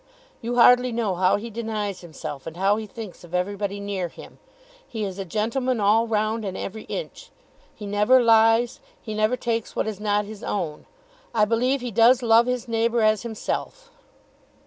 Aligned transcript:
You 0.41 0.55
hardly 0.55 0.91
know 0.91 1.13
how 1.13 1.35
he 1.35 1.51
denies 1.51 2.01
himself, 2.01 2.47
and 2.47 2.57
how 2.57 2.77
he 2.77 2.87
thinks 2.87 3.23
of 3.23 3.35
everybody 3.35 3.79
near 3.79 4.07
him. 4.07 4.39
He 4.87 5.03
is 5.03 5.19
a 5.19 5.25
gentleman 5.25 5.79
all 5.79 6.07
round 6.07 6.43
and 6.43 6.57
every 6.57 6.85
inch. 6.85 7.29
He 7.75 7.85
never 7.85 8.19
lies. 8.19 8.79
He 8.99 9.13
never 9.13 9.37
takes 9.37 9.75
what 9.75 9.85
is 9.85 9.99
not 9.99 10.25
his 10.25 10.41
own. 10.43 10.87
I 11.35 11.45
believe 11.45 11.81
he 11.81 11.91
does 11.91 12.23
love 12.23 12.47
his 12.47 12.67
neighbour 12.67 13.01
as 13.03 13.21
himself." 13.21 13.91